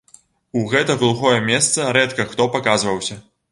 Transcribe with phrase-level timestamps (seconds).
[0.61, 3.23] У гэта глухое месца рэдка хто паказваўся.